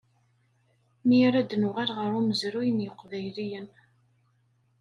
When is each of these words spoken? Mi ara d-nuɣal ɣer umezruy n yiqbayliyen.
Mi 1.07 1.17
ara 1.27 1.41
d-nuɣal 1.49 1.91
ɣer 1.97 2.11
umezruy 2.19 2.69
n 2.71 2.83
yiqbayliyen. 2.83 3.67